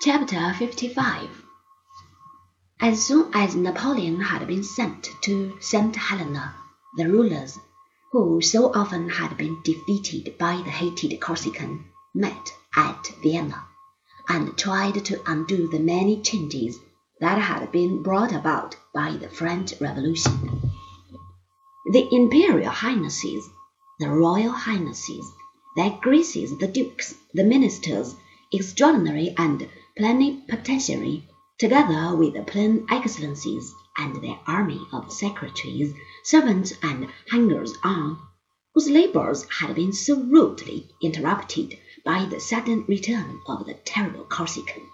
Chapter 0.00 0.54
55 0.56 1.28
As 2.78 3.04
soon 3.04 3.30
as 3.32 3.56
Napoleon 3.56 4.20
had 4.20 4.46
been 4.46 4.62
sent 4.62 5.10
to 5.22 5.56
St. 5.58 5.96
Helena, 5.96 6.54
the 6.96 7.08
rulers, 7.08 7.58
who 8.12 8.40
so 8.40 8.72
often 8.72 9.08
had 9.08 9.36
been 9.36 9.60
defeated 9.64 10.38
by 10.38 10.62
the 10.64 10.70
hated 10.70 11.20
Corsican, 11.20 11.86
met 12.14 12.54
at 12.76 13.08
Vienna, 13.24 13.64
and 14.28 14.56
tried 14.56 15.04
to 15.04 15.20
undo 15.26 15.66
the 15.66 15.80
many 15.80 16.22
changes 16.22 16.78
that 17.18 17.40
had 17.40 17.72
been 17.72 18.00
brought 18.00 18.32
about 18.32 18.76
by 18.94 19.16
the 19.16 19.28
French 19.28 19.80
Revolution. 19.80 20.70
The 21.90 22.06
Imperial 22.12 22.70
Highnesses, 22.70 23.50
the 23.98 24.10
Royal 24.10 24.52
Highnesses, 24.52 25.28
their 25.74 25.98
Graces 26.00 26.56
the 26.56 26.68
Dukes, 26.68 27.16
the 27.34 27.42
Ministers, 27.42 28.14
extraordinary 28.52 29.34
and 29.36 29.68
plenipotentiary, 29.98 31.28
together 31.58 32.14
with 32.14 32.32
the 32.32 32.42
plain 32.44 32.86
excellencies 32.88 33.74
and 33.98 34.22
their 34.22 34.38
army 34.46 34.80
of 34.92 35.12
secretaries, 35.12 35.92
servants, 36.22 36.72
and 36.84 37.08
hangers-on, 37.28 38.16
whose 38.72 38.88
labors 38.88 39.44
had 39.50 39.74
been 39.74 39.92
so 39.92 40.14
rudely 40.20 40.88
interrupted 41.02 41.76
by 42.04 42.24
the 42.26 42.38
sudden 42.38 42.84
return 42.86 43.40
of 43.48 43.66
the 43.66 43.74
terrible 43.74 44.22
Corsican, 44.24 44.88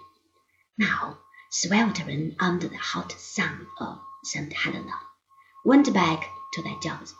now 0.75 1.19
sweltering 1.51 2.35
under 2.39 2.67
the 2.67 2.77
hot 2.77 3.11
sun 3.11 3.67
of 3.79 3.99
St. 4.23 4.51
Helena, 4.53 4.95
went 5.63 5.93
back 5.93 6.27
to 6.53 6.63
their 6.63 6.79
jobs. 6.79 7.13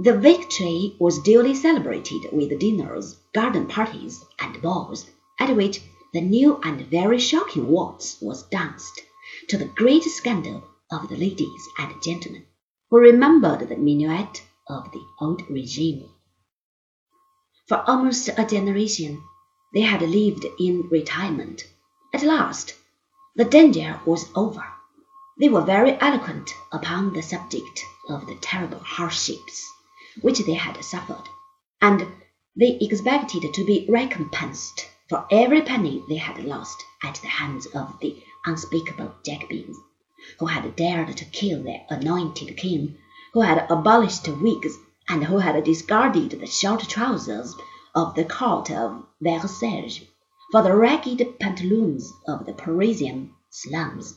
The 0.00 0.18
victory 0.18 0.96
was 0.98 1.22
duly 1.22 1.54
celebrated 1.54 2.32
with 2.32 2.58
dinners, 2.58 3.16
garden 3.32 3.68
parties, 3.68 4.24
and 4.40 4.60
balls, 4.60 5.06
at 5.38 5.54
which 5.54 5.80
the 6.12 6.20
new 6.20 6.58
and 6.64 6.80
very 6.86 7.18
shocking 7.20 7.68
waltz 7.68 8.20
was 8.20 8.48
danced, 8.48 9.00
to 9.48 9.56
the 9.56 9.66
great 9.76 10.02
scandal 10.02 10.64
of 10.90 11.08
the 11.08 11.16
ladies 11.16 11.68
and 11.78 12.02
gentlemen, 12.02 12.44
who 12.90 12.98
remembered 12.98 13.68
the 13.68 13.76
minuet 13.76 14.42
of 14.68 14.90
the 14.90 15.04
old 15.20 15.48
regime. 15.48 16.08
For 17.68 17.88
almost 17.88 18.28
a 18.36 18.44
generation 18.44 19.22
they 19.72 19.82
had 19.82 20.02
lived 20.02 20.44
in 20.58 20.88
retirement. 20.90 21.62
At 22.12 22.24
last 22.24 22.74
the 23.36 23.44
danger 23.44 24.00
was 24.04 24.28
over. 24.34 24.64
They 25.38 25.48
were 25.48 25.64
very 25.64 25.96
eloquent 26.00 26.50
upon 26.72 27.12
the 27.12 27.22
subject 27.22 27.84
of 28.08 28.26
the 28.26 28.34
terrible 28.40 28.80
hardships 28.80 29.64
which 30.22 30.40
they 30.40 30.54
had 30.54 30.82
suffered, 30.84 31.28
and 31.80 32.04
they 32.56 32.78
expected 32.80 33.54
to 33.54 33.64
be 33.64 33.86
recompensed 33.88 34.89
for 35.10 35.26
every 35.28 35.60
penny 35.60 36.00
they 36.08 36.14
had 36.14 36.44
lost 36.44 36.84
at 37.02 37.16
the 37.16 37.26
hands 37.26 37.66
of 37.74 37.98
the 37.98 38.22
unspeakable 38.46 39.12
Jacobins, 39.26 39.76
who 40.38 40.46
had 40.46 40.76
dared 40.76 41.16
to 41.16 41.24
kill 41.24 41.64
their 41.64 41.84
anointed 41.90 42.56
king, 42.56 42.96
who 43.32 43.40
had 43.40 43.66
abolished 43.68 44.28
wigs, 44.28 44.78
and 45.08 45.24
who 45.24 45.38
had 45.38 45.64
discarded 45.64 46.30
the 46.30 46.46
short 46.46 46.82
trousers 46.82 47.56
of 47.92 48.14
the 48.14 48.24
court 48.24 48.70
of 48.70 49.04
Versailles 49.20 50.06
for 50.52 50.62
the 50.62 50.76
ragged 50.76 51.40
pantaloons 51.40 52.12
of 52.28 52.46
the 52.46 52.52
Parisian 52.52 53.32
slums. 53.50 54.14